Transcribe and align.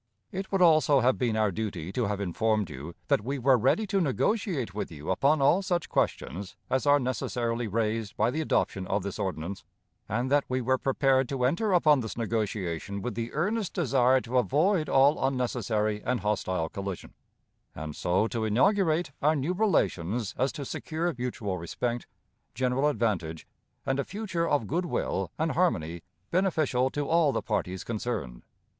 It 0.31 0.51
would 0.51 0.63
also 0.63 1.01
have 1.01 1.19
been 1.19 1.37
our 1.37 1.51
duty 1.51 1.91
to 1.91 2.05
have 2.07 2.19
informed 2.19 2.71
you 2.71 2.95
that 3.07 3.23
we 3.23 3.37
were 3.37 3.55
ready 3.55 3.85
to 3.85 4.01
negotiate 4.01 4.73
with 4.73 4.91
you 4.91 5.11
upon 5.11 5.43
all 5.43 5.61
such 5.61 5.89
questions 5.89 6.55
as 6.71 6.87
are 6.87 6.99
necessarily 6.99 7.67
raised 7.67 8.17
by 8.17 8.31
the 8.31 8.41
adoption 8.41 8.87
of 8.87 9.03
this 9.03 9.19
ordinance, 9.19 9.63
and 10.09 10.31
that 10.31 10.43
we 10.49 10.59
were 10.59 10.79
prepared 10.79 11.29
to 11.29 11.45
enter 11.45 11.71
upon 11.71 11.99
this 11.99 12.17
negotiation 12.17 13.03
with 13.03 13.13
the 13.13 13.31
earnest 13.33 13.75
desire 13.75 14.19
to 14.21 14.39
avoid 14.39 14.89
all 14.89 15.23
unnecessary 15.23 16.01
and 16.03 16.21
hostile 16.21 16.67
collision, 16.67 17.13
and 17.75 17.95
so 17.95 18.27
to 18.29 18.43
inaugurate 18.43 19.11
our 19.21 19.35
new 19.35 19.53
relations 19.53 20.33
as 20.35 20.51
to 20.53 20.65
secure 20.65 21.13
mutual 21.15 21.59
respect, 21.59 22.07
general 22.55 22.87
advantage, 22.87 23.47
and 23.85 23.99
a 23.99 24.03
future 24.03 24.49
of 24.49 24.65
good 24.65 24.87
will 24.87 25.29
and 25.37 25.51
harmony 25.51 26.01
beneficial 26.31 26.89
to 26.89 27.07
all 27.07 27.31
the 27.31 27.43
parties 27.43 27.83
concerned. 27.83 28.41